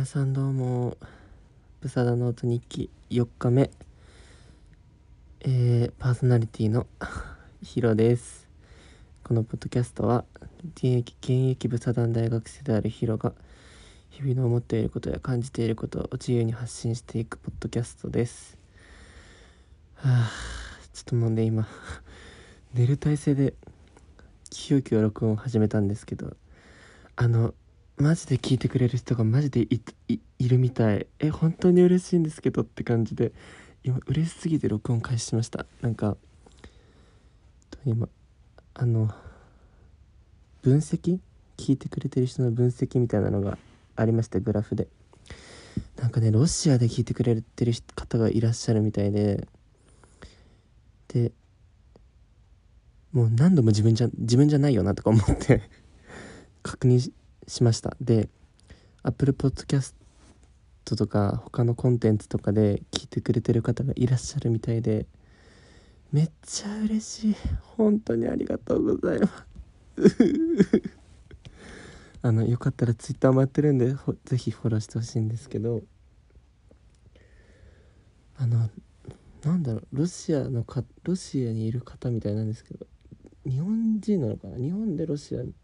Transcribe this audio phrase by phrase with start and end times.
[0.00, 0.96] 皆さんどうも
[1.82, 3.70] ブサダノート日記4日目。
[5.40, 6.86] えー、パーソナリティの
[7.62, 8.48] ヒロです。
[9.22, 10.24] このポッドキャストは
[10.74, 13.34] 現役現役ブサダン大学生であるヒロが
[14.08, 18.56] 日々の思っていることや感じていることを自由に発信していくポッドキャストです。
[19.96, 20.30] はあ
[20.94, 21.68] ちょっともうね今
[22.72, 23.52] 寝る体勢で
[24.48, 26.38] 急遽録音を始めたんですけど
[27.16, 27.52] あの
[28.00, 29.60] マジで聞いてくれる人がマジで
[30.38, 31.06] いるみたい。
[31.18, 33.32] え本当に嬉しいんですけどって感じで。
[33.82, 35.66] 今嬉しすぎて録音開始しました。
[35.80, 36.16] なんか
[37.84, 38.08] 今
[38.74, 39.10] あの
[40.62, 41.18] 分析？
[41.56, 43.58] 聞いてくれてる人の分析みたいなのが
[43.96, 44.88] ありましたグラフで。
[45.96, 49.46] なんかねロシアで聞いてくれてる方がいらっしゃるみたいで。
[51.08, 51.32] で
[53.12, 55.68] もう何度も自分じゃ自分じゃないよなとか思って。
[56.62, 57.10] 確認
[57.50, 57.96] しました。
[58.00, 58.28] で
[59.02, 59.94] Apple Podcast
[60.84, 65.06] とか他のコンテンツとかで聞いてくれてる方がいらっしゃるみたいで
[66.12, 67.36] めっちゃ嬉しい。
[67.76, 69.46] 本当にありがとうございます。
[72.22, 75.82] あのよかったら Twitter もやってるんでぜひフォローしてほしいんですけど。
[78.36, 78.70] あの
[79.44, 79.86] なんだろう。
[79.92, 82.86] ロシアのかロシアにいる方みたいなんですけど。
[83.46, 84.58] 日本人なのかな？
[84.58, 85.54] 日本でロシアん？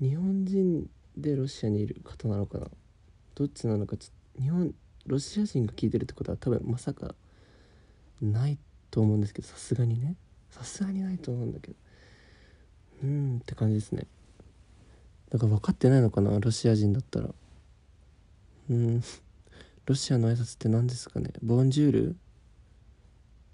[0.00, 2.66] 日本人でロシアにいる方なのかな？
[3.34, 4.74] どっちなのかち日本
[5.06, 7.14] ロシア人が聞いてるってことは多分まさか
[8.20, 8.58] ない
[8.90, 10.16] と思うんですけどさすがにね。
[10.50, 11.74] さすがにないと思うんだけど。
[13.04, 14.06] うんって感じですね。
[15.30, 16.38] だから分かってないのかな？
[16.38, 17.28] ロシア人だったら。
[18.70, 19.02] うん。
[19.86, 21.30] ロシアの挨拶って何ですかね？
[21.42, 22.16] ボンジュール？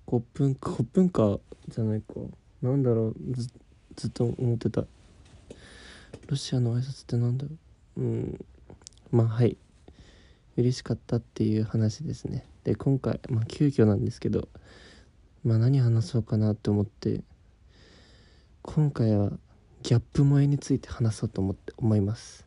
[0.05, 1.39] コップンコップンカ
[1.69, 2.15] じゃないか。
[2.63, 3.15] なんだろう？
[3.35, 3.49] ず
[3.97, 4.85] ずっと思ってた。
[6.27, 7.45] ロシアの挨拶ってなんだ？
[7.45, 7.51] ろ
[7.99, 8.45] ううん。
[9.11, 9.57] まあはい。
[10.57, 12.47] 嬉しかったっていう話ですね。
[12.65, 14.49] で今回まあ急遽なんですけど
[15.45, 17.21] まあ何話そうかなって思って
[18.63, 19.31] 今回は
[19.83, 22.47] ギャップ萌えについて話そうと思って思います。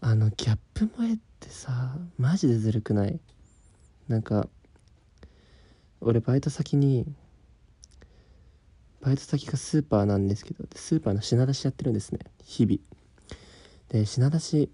[0.00, 3.20] あのギャップ萌えってさマジでずるくない？
[4.08, 4.48] なんか
[6.00, 7.06] 俺バイト先に
[9.04, 12.20] バイト先がスーパーなんですけどスーパーの品出しやってるんですね。
[12.42, 12.78] 日々。
[13.90, 14.70] で品出し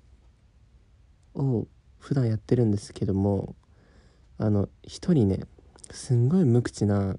[1.35, 1.67] を
[1.99, 3.57] 普段やってるんですけども
[4.39, 5.41] あの一人ね
[5.91, 7.17] すんごい無口な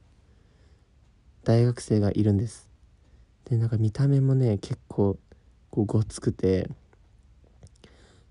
[1.44, 2.70] 大学生がいるんです。
[3.44, 5.18] でなんか見た目もね結構
[5.70, 6.70] こうごつくて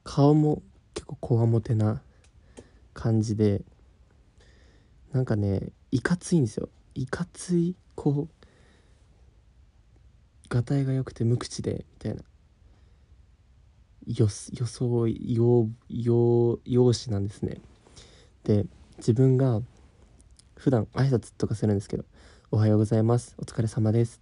[0.04, 0.62] 顔も
[0.94, 2.00] 結構こわもてな
[2.94, 3.60] 感じで
[5.12, 6.70] なんかねいかついんですよ。
[6.94, 8.39] いかついこう
[10.50, 12.22] がたいが良くて無口でみたいな。
[14.06, 17.60] 予想用用用紙なんですね。
[18.44, 18.66] で
[18.98, 19.60] 自分が
[20.56, 22.04] 普段挨拶とかするんですけど
[22.50, 24.20] 「おはようございますお疲れ様です」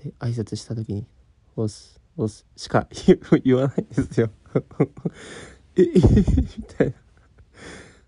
[0.00, 1.06] って挨拶した時に
[1.56, 2.88] 「おすおす」しか
[3.44, 4.30] 言わないんですよ。
[5.76, 6.94] ええ みたい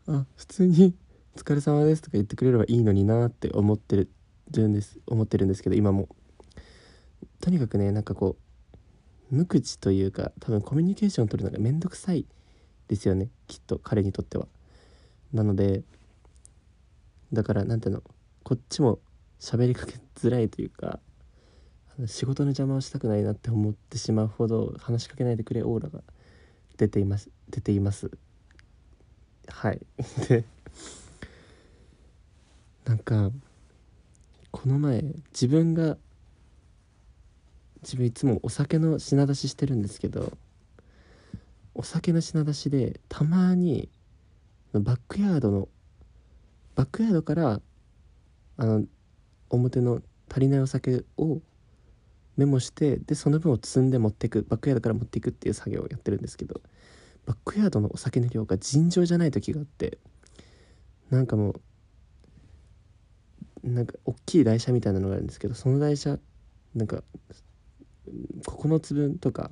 [0.07, 0.19] な。
[0.19, 0.95] あ普通に
[1.35, 6.09] 「お疲れ様です」とか言ってくれればいいのになって思ってるんです思ってるんですけど今も。
[7.45, 8.39] とにかくねなんかこ
[9.31, 12.25] う無口というか多分コミュニケーションを取るのがめんどくさい
[12.89, 14.47] ですよねきっと彼にとっては。
[15.31, 15.83] なので
[17.35, 18.03] だから何ていうの
[18.45, 18.99] こっちも
[19.41, 21.01] 喋りかけづらいというか
[22.07, 26.01] 仕事の邪魔をしたくないなって思ってしまうほど話しかけないでくれオーラが
[26.79, 28.11] 出ています出ています
[29.49, 29.81] はい
[30.31, 30.45] で
[32.87, 33.31] なんか
[34.51, 35.03] この前
[35.35, 35.99] 自分が
[37.85, 40.33] 自分いつもお酒の品出ししてるんですけど
[41.75, 43.89] お酒の品出しでたまに
[44.73, 45.69] バックヤードの
[46.75, 47.61] バックヤードから
[48.57, 48.85] あの
[49.51, 50.01] 表の
[50.31, 51.41] 足りないお酒を
[52.37, 56.61] メモしてでその分を積んで持っていくバックヤードから持っていくっていう作業をやってるんですけど
[57.27, 59.99] バックヤードのお酒の量が尋常じゃない時があって
[61.11, 61.55] なんかも
[63.63, 66.19] うなんか大きい台車みたいなのがあるんですけどその台車
[66.75, 67.03] なんか
[68.47, 69.51] 9つ分とか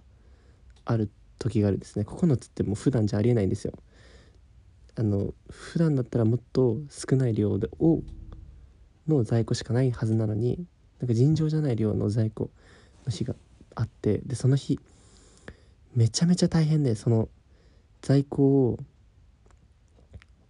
[0.84, 2.04] ある時があるんですね。
[2.04, 3.72] 9つってもう普段じゃありえないんですよ。
[4.94, 8.02] あの普段だったらもっと少ない量でを
[9.08, 10.66] の在庫しかないはずなのに
[11.00, 12.50] なんか尋常じゃない量の在庫
[13.06, 13.34] の日が
[13.74, 14.78] あってでその日
[15.94, 17.28] めちゃめちゃ大変でその
[18.02, 18.78] 在庫を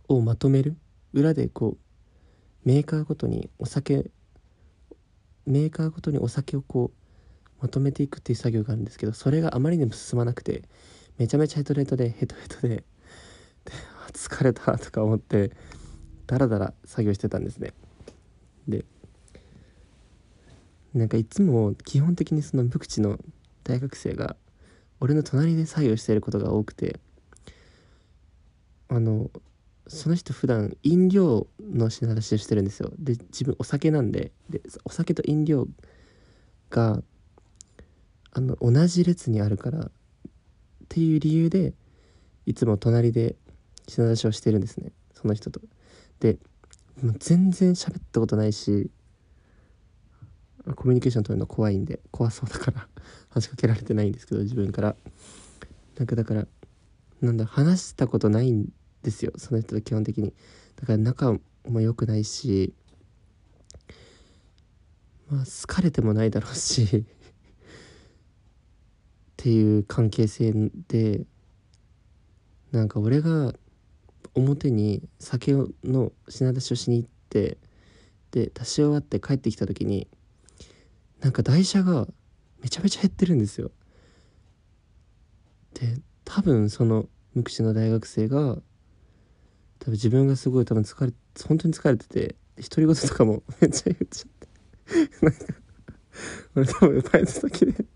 [0.09, 0.77] をまとめる。
[1.15, 4.11] 裏でこうメーカーごとにお酒
[5.45, 7.02] メーカーごとにお酒をこう
[7.63, 10.65] まとめていくっていう作業があるんですけどそれがあまりにも進まなくて
[11.17, 12.85] めちゃめちゃヘトヘトでヘトヘトでで
[14.13, 15.53] 疲れたとか思って
[16.27, 17.73] ダラダラ作業してたんですね。
[18.67, 18.85] で
[20.93, 23.19] なんかいつも基本的にその無口の
[23.65, 24.37] 大学生が
[25.01, 27.01] 俺の隣で作業していることが多くて
[28.89, 29.31] あの
[29.87, 32.93] その人普段飲料の品出しをしてるんですよ。
[32.99, 35.69] で自分お酒なんででお酒と飲料
[36.71, 37.03] が
[38.33, 39.91] あの同じ列にあるからっ
[40.89, 41.75] ていう理由で
[42.47, 43.37] いつも隣で
[43.87, 44.93] 品出しをしてるんですね。
[45.15, 45.61] その人と。
[46.21, 46.39] で
[47.03, 48.91] もう全然喋ったことないし
[50.77, 52.87] コミュニケーション取るの怖いんで怖そうだから
[53.31, 54.97] 話しかけられてないんですけど自分から。
[55.99, 56.47] なんかだから
[57.21, 58.69] なんだ話したことないん
[59.03, 59.33] ですよ。
[59.37, 60.33] その人と基本的に。
[60.77, 61.37] だから仲
[61.69, 62.73] も良くないし
[65.29, 67.05] まあ好かれてもないだろうし。
[69.43, 70.53] っていう関係性
[70.87, 71.23] で
[72.71, 73.53] なんか俺が
[74.37, 75.53] 表に酒
[75.83, 77.59] の品出しをしに行って
[78.31, 80.07] で出し終わって帰ってきた時に
[81.19, 82.07] なんか台車が
[82.61, 83.73] めちゃめちゃ減ってるんですよ。
[85.75, 88.59] で多分その無口の大学生が
[89.81, 91.13] 多分自分がすごい多分疲れ
[91.49, 95.45] 本当に疲れてて独り言とかもめっちゃ言っちゃってなんか
[96.55, 97.92] 俺多分バイト先で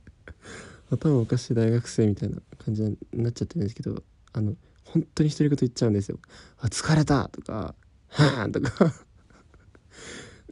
[0.91, 4.03] 頭おかしい大学生みたいな感じになっちゃってるんですけど
[4.33, 4.55] あの
[4.85, 6.19] 本当に独り言言っちゃうんですよ
[6.59, 7.75] 「あ疲れた!」とか
[8.09, 8.71] 「はあ!」とか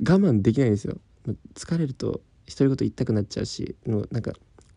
[0.00, 0.98] 我慢できないんですよ
[1.54, 4.32] 疲れると独り言言いたくなっちゃうしもうなんか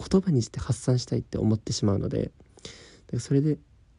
[0.09, 2.31] 言葉にして発散したいって思ってしまうので
[3.19, 3.57] それで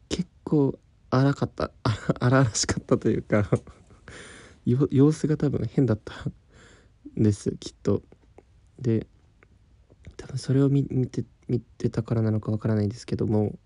[0.08, 0.78] 結構
[1.10, 1.70] 荒かった
[2.20, 3.50] 荒々しかったというか
[4.64, 6.14] 様子が多分変だった
[7.18, 8.02] んですきっと
[8.78, 9.06] で
[10.38, 13.58] それを見て見てたからなのかわからないんですけども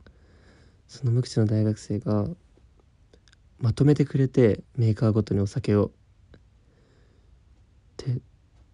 [0.88, 2.28] その無口の大学生が
[3.60, 5.92] まとめてくれてメーカーごとにお酒を。
[7.96, 8.20] で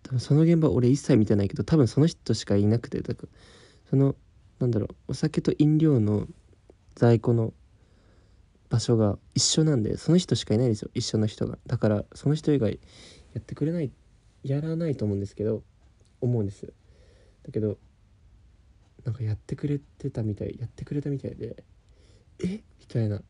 [0.02, 3.28] 多分その現場俺一切見てないけど多分その人しかいなくてだから
[3.90, 4.14] その
[4.58, 6.26] なんだろうお酒と飲料の
[6.94, 7.52] 在庫の
[8.70, 11.58] 場所が一緒なんでその人しかいないですよ一緒の人が。
[11.66, 12.80] だからその人以外
[13.34, 13.90] やってくれない
[14.42, 15.62] やらないと思うんですけど
[16.20, 16.72] 思うんです。
[17.44, 17.78] だけど
[19.04, 21.64] なんかやってくれてたみたいやってくれたみたいで
[22.44, 22.46] え？
[22.80, 23.22] みたいな。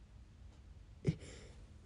[1.04, 1.16] え？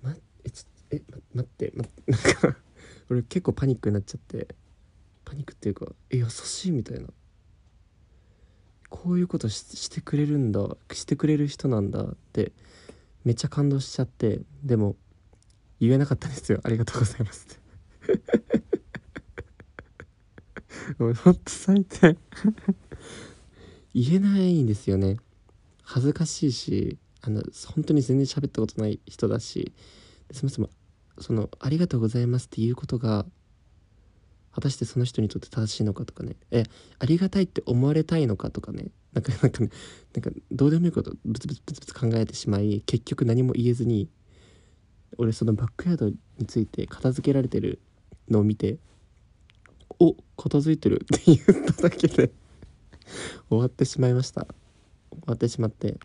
[0.02, 0.14] ま
[0.44, 2.56] えちょえ、ま、待ってまなんか
[3.10, 4.48] 俺結構パニックになっちゃって
[5.24, 7.08] パニックっていうかえ優しいみたいな。
[8.90, 12.52] こういうことしてくれるんだしてくれる人なんだって
[13.24, 14.96] めっちゃ感動しちゃってでも
[15.80, 16.60] 言えなかったんですよ。
[16.62, 17.62] ありがとうございますって。
[21.02, 22.16] もうほんと最低。
[23.94, 25.16] 言えないんですよね。
[25.82, 27.42] 恥ずかしいしあの
[27.74, 29.72] 本当に全然喋ったことない人だし
[30.30, 30.70] そもそも
[31.18, 33.26] その「ありがとうございます」っていうことが
[34.52, 36.36] 果たしてその人にとって正しいのかとかね。
[36.50, 36.64] え
[36.98, 38.90] ありがたいって思われたいのかとかね。
[39.12, 39.70] なんかなんかね
[40.14, 44.08] なんかどうでもいいことブツブツブツブツ考えてしまい結局何も言えずに
[45.18, 46.16] 俺そのバックヤードに
[46.46, 47.80] ついて片付けられてる
[48.28, 48.78] のを見て
[50.00, 51.38] 「お片付いてる」って言っ
[51.76, 52.32] ただけで
[53.48, 54.46] 終わってしまいました。
[55.10, 55.98] 終わってしまって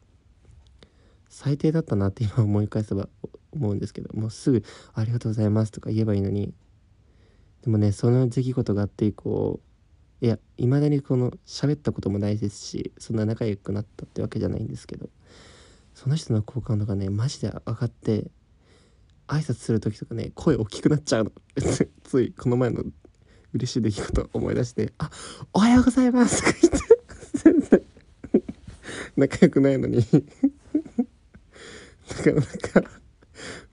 [1.30, 3.10] 最低だったなって今思い返せば
[3.52, 4.64] 思うんですけどもうすぐ
[4.94, 6.54] 「ありがとうございます」とか言えばいいのに
[7.64, 9.60] でもねその出来事があって以降
[10.22, 15.10] いやいまだにこの喋ったこともないですしそんな仲良くなったってわけじゃないんですけど
[15.94, 18.32] その人の好感度がねマジで上がって
[19.28, 21.32] 挨拶する時とかね声大きくなっちゃうの。
[22.04, 22.84] ついこの前の
[23.54, 25.10] 嬉しい出来事を思い出して「あ
[25.54, 26.87] おはようございます」とか言って
[29.18, 30.00] 仲良くないのに。
[32.08, 32.84] だからなんか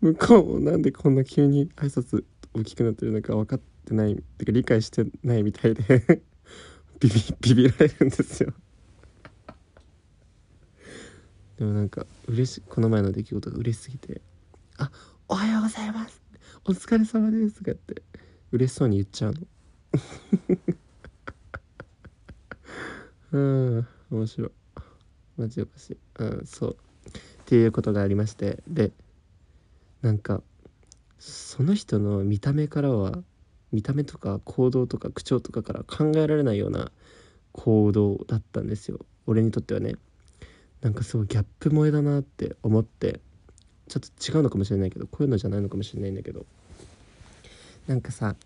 [0.00, 2.24] 向こうもなんでこんな急に挨拶
[2.54, 6.22] 大きくなってるのか分かってないてか理解してないみたいで。
[7.00, 8.54] ビビビビられるんですよ。
[11.58, 14.22] でもなんか嬉しこの前の出来事が嬉しすぎて
[14.78, 14.90] 「あ
[15.28, 16.22] おはようございます。
[16.64, 18.02] お疲れ様です」とかって
[18.52, 19.40] 嬉しそうに言っちゃうの。
[23.32, 23.38] う
[23.80, 24.50] ん面白い。
[25.36, 26.76] マジおかしいうんそう
[27.08, 27.10] っ
[27.46, 28.92] ていうことがありましてで
[30.02, 30.42] なんか
[31.18, 33.18] その人の見た目からは
[33.72, 36.92] 見た目とか行動とか口調とかから考えられないような
[37.52, 39.00] 行動だったんですよ。
[39.26, 39.94] 俺にとってはね。
[40.80, 43.20] なんかすごいギャップ萌えだなって思って
[43.88, 46.44] ちょっと違うのかもしれないけどこういうのじゃないのかもしれないんだけど。
[47.86, 48.36] なんかさ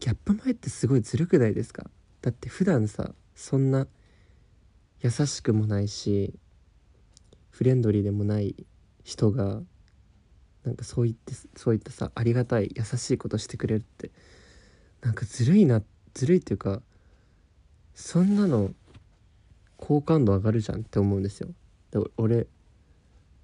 [0.00, 1.90] ギャップ萌えってすごいずるくないですか？
[2.20, 3.86] だって普段さそんな
[5.00, 6.34] 優しくもないし
[7.50, 8.54] フレンドリーでもない
[9.04, 9.60] 人が
[10.64, 14.10] なんかそう言ってそういったさありがたい優しいことしてくれるって
[15.00, 15.82] なんかずるいな
[16.14, 16.82] ずるいっていうか
[17.94, 18.70] そんなの
[19.76, 21.48] 好感度上がるじゃんって思うんですよ。
[21.90, 22.46] で俺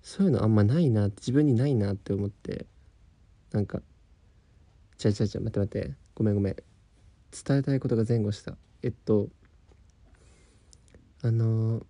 [0.03, 2.67] そういうのあんまないな自分にないなって思って
[3.53, 3.81] なんか
[4.99, 6.57] ちゃちゃちゃ待って待ってごめんごめん
[7.45, 8.57] 伝えたいことが前後した。
[8.83, 9.29] えっと
[11.25, 11.81] あの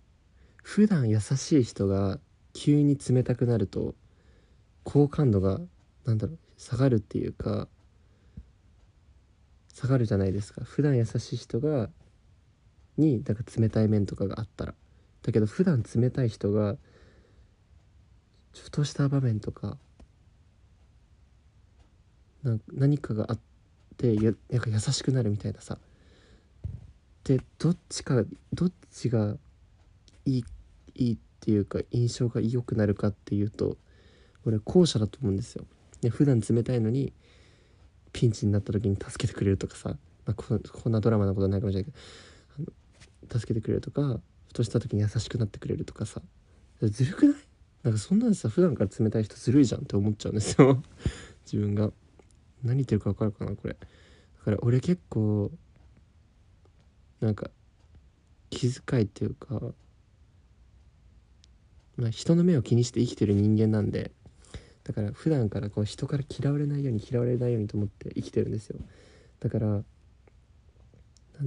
[0.63, 2.19] 普段優しい人が
[2.53, 3.93] 急に冷たくなると
[4.85, 5.59] 好感度が
[6.05, 7.67] なんだろう下がるっていうか
[9.73, 10.63] 下がるじゃないですか。
[10.63, 11.89] 普段優しい人が
[12.97, 14.73] になんか冷たい面とかがあったら。
[15.21, 16.77] だけど普段冷たい人が
[18.53, 19.77] ふとした場面とか
[22.71, 23.39] 何かがあっ
[23.97, 25.77] てやなんか優しくなるみたいなさ。
[27.25, 29.35] でどっちかどっちが
[30.25, 30.45] いい
[30.95, 33.77] いいっていうか印象が良くなるかっていうと
[34.45, 35.65] 俺後者だと思うんですよ。
[36.01, 37.11] で普段冷たいのに
[38.13, 39.89] ピンチになった時に助けてくれるとかさ、
[40.25, 46.21] まあ、こんなドラマなことないかもしれないけどあの助けてくれるとかふとした時に優しくなってくれるとかさ
[46.81, 47.35] ずるくない？
[47.83, 50.81] なんかそんなんさ普段から冷たい人ずるいじゃんって思っちゃうんですよ。
[51.51, 51.91] 自分が。
[52.63, 53.73] 何言ってるか分かるかなこれ。
[53.73, 53.79] だ
[54.43, 55.51] から俺結構
[57.19, 57.49] なんか
[58.49, 59.73] 気遣いっていうか
[61.97, 64.11] まあ、人の目を気にして生きてる人間なんで
[64.83, 68.79] だから普段からこう人から嫌われないように嫌われないようにと思って生きてるんですよ。
[69.39, 69.83] だからなん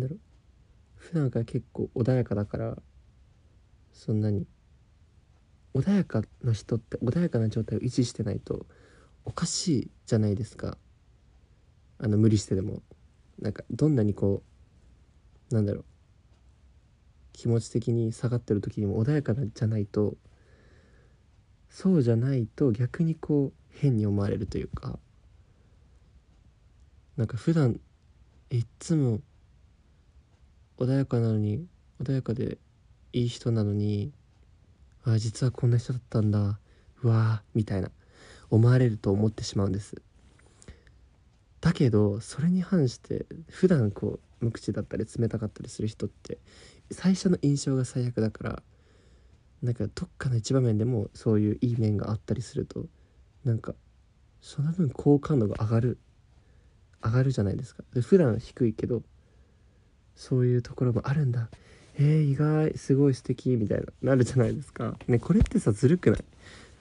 [0.00, 0.18] だろう。
[0.96, 2.76] 普段から結構穏やかだから
[3.92, 4.46] そんなに
[5.74, 8.66] 穏やかな人って穏やかな状態を維持してないと
[9.24, 10.76] おかしいじゃないですか。
[11.98, 12.82] あの無理してでも。
[13.40, 14.47] なんかどんなにこう
[15.50, 15.84] なんだろう。
[17.38, 20.16] 気持ち的に下がってる時にも穏やかなじゃないと
[21.70, 24.98] そうじゃないと逆にこう変に思われるというか
[27.16, 27.78] なんか普段
[28.50, 29.20] いっつも
[30.78, 31.64] 穏やかなのに
[32.02, 32.58] 穏やかで
[33.12, 34.10] いい人なのに
[35.04, 36.58] あ実はこんな人だったんだ
[37.04, 37.92] うわーみたいな
[38.50, 39.94] 思われると思ってしまうんです。
[41.60, 46.38] だけどそれに反して普段こう無口だったり冷たかったりする人って
[46.90, 48.62] 最初の印象が最悪だから
[49.62, 52.86] なんかどっかの一場面でもそういういい面があったりすると
[53.44, 53.74] なんか
[54.40, 55.98] その分好感度が上がる
[57.04, 57.82] 上がるじゃないですか。
[57.94, 59.02] で普段低いけど
[60.14, 61.48] そういうところもあるんだ。
[61.96, 64.94] えー、意外すごい素敵みたいななるじゃないですか。
[65.08, 66.24] ねこれってさずるくない？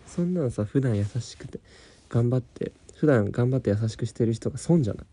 [0.05, 1.59] そんなんさ普段優しくて
[2.09, 5.05] 頑張って普段頑張って優しくしてる人が損じゃない？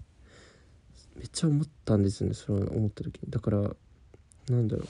[1.16, 3.30] めっちゃ思ったんですよねそれを思った時に。
[3.30, 3.58] だから
[4.50, 4.86] なんだろう。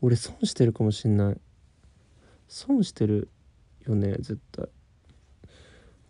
[0.00, 1.40] 俺損してるかもしんない。
[2.48, 3.28] 損してる
[3.86, 4.66] よね絶対。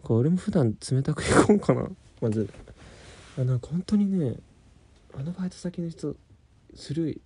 [0.04, 1.86] 俺も普段冷たくいこうかな。
[2.20, 2.48] まず。
[3.38, 4.36] あなんか本当にね
[5.14, 6.14] あのバイト先の人
[6.74, 7.20] ずるい。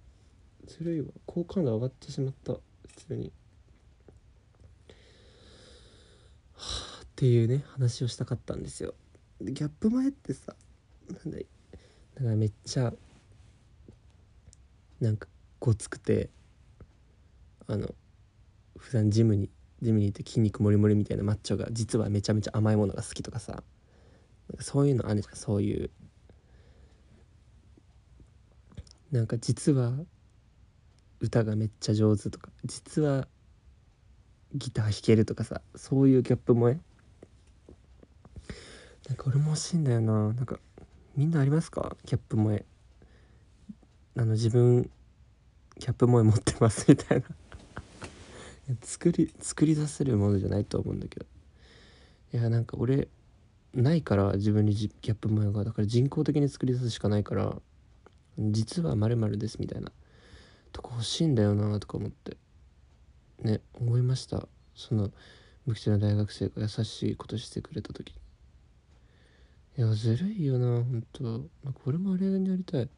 [0.66, 1.06] ずるいわ。
[1.26, 2.52] 好感度上がってしまった。
[2.52, 2.60] 普
[3.08, 3.32] 通に。
[6.54, 8.94] はあっていうね話をしたかったんですよ。
[9.40, 10.54] ギャップ前ってさ。
[11.08, 11.46] なんだい
[12.16, 12.92] だからめっちゃ
[15.00, 15.28] なんか
[15.60, 16.30] ごつくて
[17.66, 17.94] あの
[18.78, 19.50] 普段ジムに
[19.82, 23.62] ジムにいて筋肉もりもりみたいなマッチョが実はめちゃめちゃ甘いものが好きとかさ
[24.60, 25.90] そういうのあるじゃんそういう。
[29.12, 29.92] なんか実は
[31.20, 33.28] 歌がめっちゃ上手とか実は
[34.54, 36.78] ギター弾けるとかさそういうギャップ萌え。
[39.08, 40.58] なんか俺も欲しいんだよななんか
[41.16, 41.96] みんなありますか？
[42.04, 42.64] ギャップ萌え。
[44.16, 44.90] あの自分
[45.78, 47.26] ギャップ萌え持ってますみたいな。
[48.82, 51.26] 作り作り出せるものじゃないと思うんだけど。
[52.34, 53.08] いやなんか俺
[53.72, 55.64] ないから自分にギャップ萌えが。
[55.64, 57.60] だから人工的に作り出すしかないから
[58.38, 59.90] 実はまるですみたいな。
[60.72, 62.36] とこ欲しいんだよなとか思って。
[63.42, 64.48] ね思いました。
[64.74, 65.10] その
[65.64, 68.14] 無口な大学生が優しいことしてくれた時
[69.78, 71.22] いやずるいよな本当。
[71.24, 71.48] なんか
[71.84, 72.88] 俺もあれにやりたい。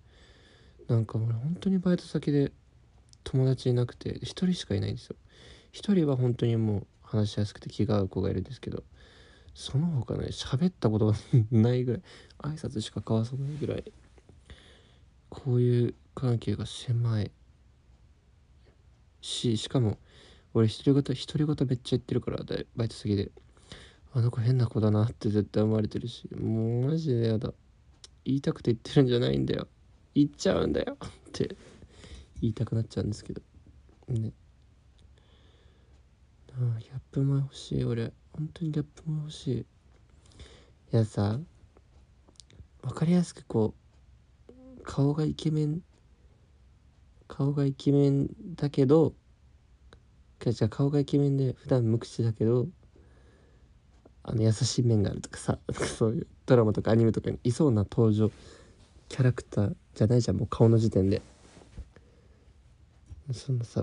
[0.86, 2.52] なんか俺本当にバイト先で
[3.24, 5.16] 友達いなくて1人しかいないんですよ。
[5.72, 8.84] 1人は本当にもう話しやすくて気が合う子がいるんですけど
[9.54, 11.14] その他ね喋ったことが
[11.50, 12.02] ないぐらい
[12.38, 13.92] 挨拶しか交わさないぐらい
[15.28, 17.30] こういう関係が狭い
[19.20, 19.98] ししかも
[20.54, 22.38] 俺独り言独り言めっちゃ言ってるから
[22.76, 23.30] バイト先で。
[24.14, 27.52] あの子変な子だなって絶対思われてるしもうマジでやだ。
[28.24, 29.68] 言いたくて言ってるんじゃないんだよ。
[30.14, 30.96] 言っちゃうんだよ。
[31.28, 31.56] って
[32.40, 33.42] 言いたくなっちゃうんですけど。
[34.08, 34.32] ね。
[36.58, 38.12] うんギャップも欲しい俺。
[38.32, 39.66] 本当にギャップも欲しい。
[40.90, 41.38] いやさ
[42.80, 43.74] 分かりやすくこ
[44.48, 45.82] う顔がイケメン
[47.26, 49.12] 顔がイケメンだけど
[50.40, 52.68] じゃ顔がイケメンで普段無口だけど
[54.22, 58.30] あの優しい面があるとかさ そういうドラマとかアニメとかにいそうな登場
[59.08, 60.36] キャラクターじゃないじゃん。
[60.36, 61.22] もう顔の時点で。
[63.32, 63.82] そんなさ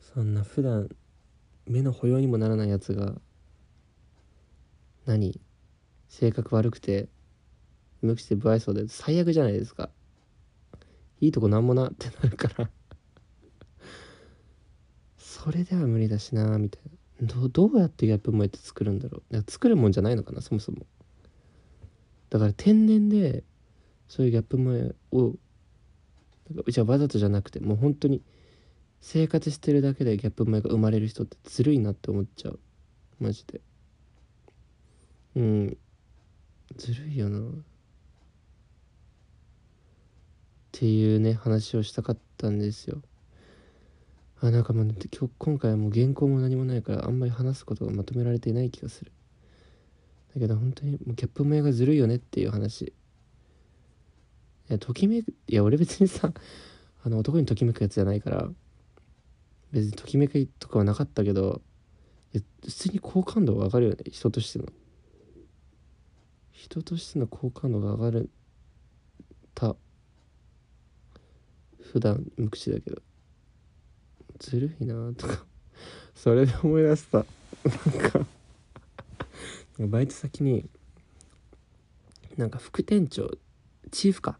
[0.00, 0.88] そんな普段
[1.66, 3.14] 目の保養にもならないやつが
[5.06, 5.40] 何？
[6.08, 7.08] 性格悪くて
[8.02, 9.90] 無口で不愛想で最悪じゃないですか。
[11.20, 12.70] いいとこなんもなってなるから。
[15.16, 17.01] それでは無理だしなみたいな。
[17.22, 19.44] どどうやってギャップ萌えって作るんだろう？
[19.48, 20.86] 作るもんじゃないのかなそもそも。
[22.30, 23.44] だから天然で
[24.08, 25.34] そういうギャップ萌えを
[26.68, 28.22] じゃあわざとじゃなくてもう本当に
[29.00, 32.58] 生活してるだけでギャップ萌えが生まれる人ってずるいなって思っちゃう。
[33.20, 33.60] マジで。
[35.36, 35.76] うん。
[36.76, 37.38] ずるいよな。
[37.38, 37.42] っ
[40.72, 43.00] ていうね話をしたかったんですよ。
[44.44, 49.12] あなんかもう今日今回はもう原稿も何もないからあんまり話すことがまとめられていない気がする。
[50.34, 52.86] だけど本当にもうギャップ萌えがずるいよねっていう話。
[52.86, 52.92] い
[54.66, 56.32] やときめくいや俺別にさ
[57.04, 58.48] あの男にときめくやつじゃないから
[59.70, 61.62] 別にときめくとかはなかったけど
[62.34, 64.66] いや普通に好感度が上がるよね人としての。
[66.50, 68.30] 人としての好感度が上がる
[69.54, 69.76] た
[71.92, 73.02] 普段無口だけど。
[74.42, 75.44] ずるいなとか
[76.16, 77.18] それで思い出した。
[77.18, 78.26] なんか
[79.78, 80.68] バイト先に
[82.36, 83.30] なんか副店長
[83.92, 84.36] チーフか。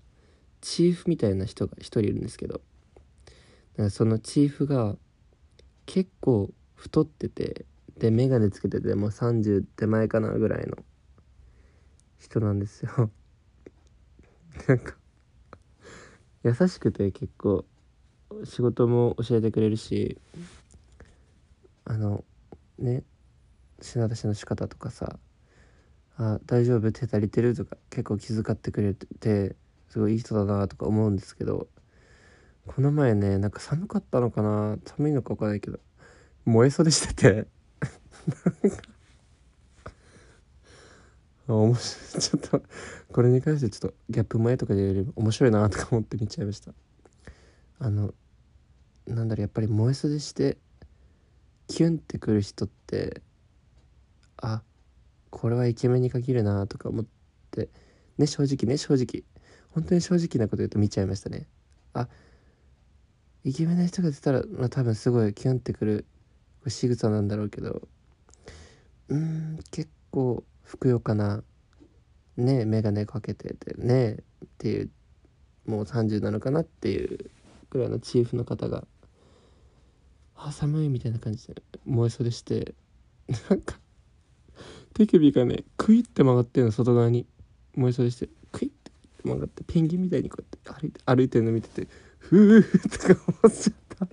[0.61, 2.61] チーフみたいな人が一人いるんですけど。
[3.91, 4.97] そのチーフが
[5.87, 7.65] 結構太ってて
[7.97, 10.77] で眼鏡つけててもう30手前かなぐらいの
[12.19, 13.11] 人なんですよ。
[14.69, 14.97] なんか
[16.45, 17.65] 優しくて結構
[18.45, 20.18] 仕事も教えてくれるし
[21.85, 22.25] あの
[22.79, 23.03] ね
[23.81, 25.18] 品出しの仕方とかさ
[26.16, 26.92] 「あ大丈夫？
[26.92, 29.57] 手足りてる?」とか結構気遣ってくれて
[29.88, 31.68] すごいいい人だなとか思うんですけど
[32.66, 34.79] この前ねなんか寒かったのかな？
[34.85, 35.81] 寒いのか分かんないけど
[36.45, 37.47] 燃え袖してて
[41.49, 42.62] 面白いちょっと
[43.12, 46.73] これに関してちょっとギャップ前とかでより面白いなとか思って見ちゃいました。
[47.79, 48.14] あの
[49.07, 50.59] なんだろうやっぱり燃え袖して
[51.69, 53.23] キュンってくる人って
[54.37, 54.62] あ
[55.31, 57.07] これはイケメンに限るなとか思っ
[57.51, 57.69] て
[58.19, 59.25] ね正直ね正直。
[59.71, 61.47] 本当に正直なこと言うと見ちゃいましたね。
[61.95, 62.09] あ
[63.43, 66.05] イケメンな人が出たら、まあ、多分すごいキュンってくる
[66.69, 67.88] 仕草なんだろうけど。
[69.09, 71.43] うん結構ふくよかな
[72.37, 74.91] ね眼鏡かけててねっていう
[75.67, 77.31] もう30なのかなっていう
[77.73, 78.87] ぐらいのチーフの方が
[80.37, 82.75] 「あ寒い」みたいな感じで燃えそうでして
[83.49, 83.81] なんか
[84.93, 87.27] 手首がねクイって曲がってるの外側に
[87.75, 88.93] 燃えそうでしてクイって
[89.25, 94.07] 曲がってペンギンみたいにこうやって歩いて歩いてるの見ててふうとか思っちゃった。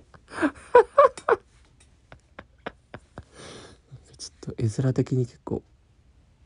[4.16, 5.62] ちょっと絵面的に結構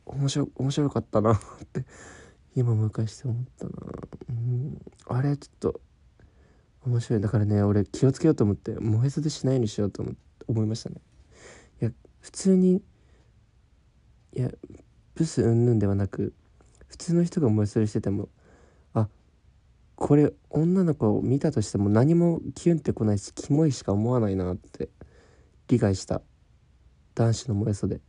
[0.07, 1.41] 面白面白かったなっ
[1.73, 1.85] て
[2.57, 3.73] 今昔して思ったな。
[4.31, 4.81] うん。
[5.07, 5.81] あれちょっと
[6.87, 7.21] 面白い。
[7.21, 10.05] だからね俺気をつけようと思って燃え袖しないようにしようと
[10.47, 10.97] 思いましたね。
[11.81, 12.83] いや普通に
[14.37, 14.51] いや
[15.15, 16.35] ブスうんぬんではなく
[16.89, 18.29] 普通の人が燃え袖してても
[18.93, 19.09] あ
[19.95, 24.89] これ女の子を見たとしても何もキュンってこないしキモいしか思わないなって
[25.69, 26.21] 理解した。
[27.15, 28.01] 男子の燃え袖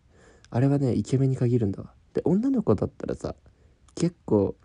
[0.49, 1.93] あれはねイケメンに限るんだわ。
[2.13, 3.35] で女の子だったらさ
[3.93, 4.55] 結構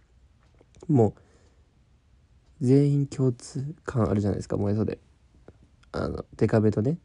[0.88, 1.29] もう
[2.60, 4.98] 全員共通感あるじゃないですか燃え袖
[5.92, 6.98] あのデカめとね。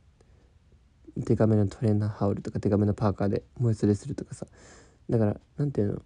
[1.17, 4.45] デカめのトレーナーハウルとかデカめのパーカーで燃え袖するとかさ。
[5.09, 6.01] だから何ていうの。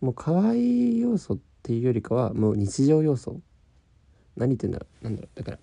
[0.00, 3.40] もう可愛い要素っていうよりかはもう日常要素。
[4.36, 5.04] 何言ってんだろう。
[5.04, 5.38] なんだろう。
[5.38, 5.58] だから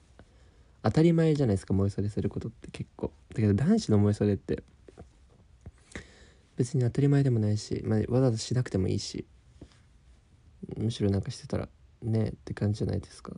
[0.84, 3.12] 当たり前じゃないですか燃え袖することって結構。
[3.30, 4.64] だけど男子の燃え袖って
[6.56, 9.26] 別に当たり前でもないし、まあ、わざわざしなくてもいいし。
[10.76, 11.70] むしろなんかしてたら
[12.02, 13.34] ねって感じじゃないですか。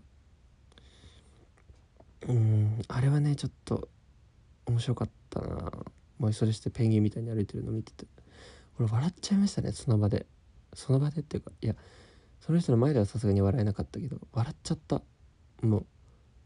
[2.27, 3.87] うんあれはねちょっと
[4.65, 5.71] 面白かったな。
[6.19, 8.05] 燃え袖してペンギンみたいに歩いてるの見てて。
[8.79, 10.25] 俺笑っちゃいましたねその場で。
[10.73, 11.75] その場でっていうかいや
[12.41, 15.01] その人の前ではさすがに笑えなかったけど笑っちゃった。
[15.61, 15.85] もう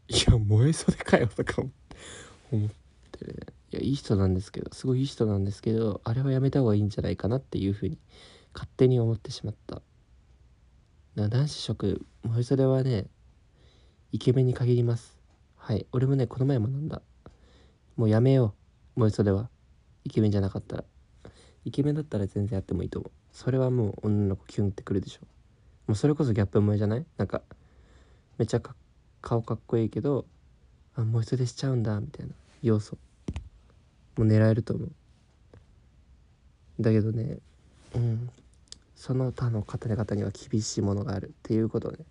[0.08, 1.62] いや燃え袖かよとか
[2.50, 2.68] 思っ
[3.10, 3.28] て、い
[3.74, 7.98] いやいい人なんですけどすごいいい人なんですけどあれはやめた方がいいんじゃないかなっていうふうに
[8.52, 9.82] 勝手に思ってしまった。
[11.14, 13.06] な男子職もうそれはね
[14.12, 15.18] イケメンに限ります。
[15.56, 15.86] はい。
[15.92, 17.02] 俺もねこの前学んだ。
[17.96, 18.54] もうやめよ
[18.96, 19.00] う。
[19.00, 19.48] もうそれは。
[20.04, 20.84] イケメンじゃなかったら。
[21.64, 23.10] イケメンだったら全然やってもいいと思う。
[23.32, 25.20] それはもう女の子キュンってくるでしょ。
[25.86, 27.06] もうそれこそギャップ萌えじゃない？
[27.16, 27.42] なんか
[28.38, 28.62] めちゃ
[29.20, 30.26] 顔かっこいいけど
[30.94, 32.32] あもう一人しちゃうんだみたいな。
[32.62, 32.98] 要素。
[34.16, 34.92] もう狙えると思う。
[36.80, 37.38] だけどね
[37.94, 38.30] うん。
[39.04, 42.06] その他の方々には厳しいものがあるっていうことをね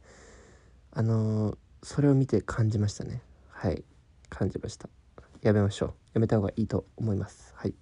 [0.92, 3.24] あのー、それを見て感じましたね。
[3.50, 3.84] はい。
[4.30, 4.88] 感じました。
[5.42, 5.94] やめましょう。
[6.14, 7.52] やめた方がいいと思います。
[7.56, 7.74] はい。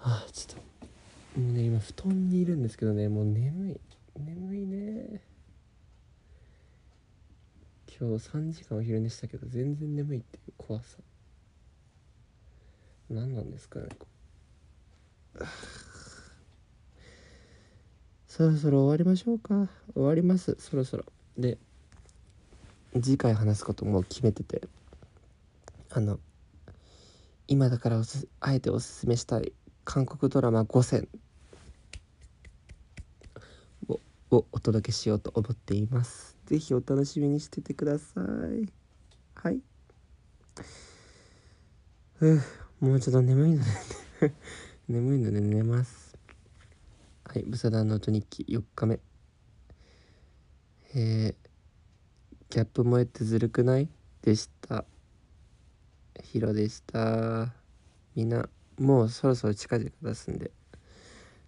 [0.00, 0.64] あちょっ
[1.36, 3.80] ともうね今布団にいるんですけどねもう眠い。
[4.18, 5.22] 眠いね。
[7.96, 10.98] 今日3時間お昼寝したけど全然眠いっていう怖さ。
[13.08, 13.86] 何なんですかね
[18.36, 19.66] そろそろ終わりましょうか。
[19.94, 20.58] 終わります。
[20.58, 21.06] そろそろ。
[21.38, 21.56] で
[22.92, 24.60] 次回話すことも決めてて。
[25.90, 26.18] あの
[27.48, 28.02] 今だから
[28.40, 29.54] あえておすすめしたい
[29.86, 31.08] 韓国ドラマ5選。
[33.88, 36.36] ををお届けしようと思っています。
[36.44, 38.70] 是非お楽しみにしててください。
[39.34, 39.62] はい。
[42.20, 42.42] う
[42.80, 44.34] もうちょっと眠いので
[44.88, 46.05] 眠いので寝ます。
[47.36, 48.98] はいブサダンノート日記4日目
[50.94, 51.34] えー、
[52.48, 53.90] ギャップ萌えってずるくない？
[54.22, 54.86] でした。
[56.24, 57.52] ヒロでした。
[58.14, 60.50] みんなもうそろそろ近々出すんで。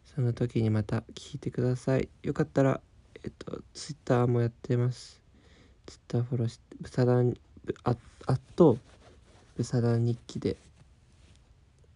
[0.05, 2.11] その時にまた聞いてください。
[2.23, 2.83] よかったら
[3.25, 5.23] えっとツイッターもやってます。
[5.87, 7.33] ツイッターフォローしてブサダン
[7.85, 7.97] あ
[8.27, 8.77] あっと
[9.57, 10.59] ブサダン日記で、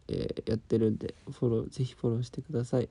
[0.09, 2.89] えー、やってるんでフォローぜひフォローしてください。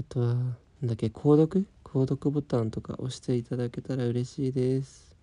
[0.00, 1.66] あとはなんだっけ購読？
[1.84, 5.14] 購読ボタンとか押していただけたら嬉しいです。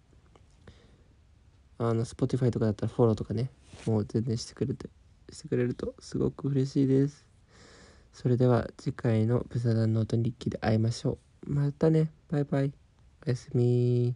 [1.80, 3.50] あの Spotify とかだったらフォローとかね
[3.88, 4.88] もう全然してくれて
[5.32, 7.26] してくれるとすごく嬉しいです。
[8.14, 11.54] それでは次回のブサダンノート日記で会いましょう。
[11.54, 12.12] またね。
[12.30, 12.72] バイバイ。
[13.26, 14.16] おやすみ。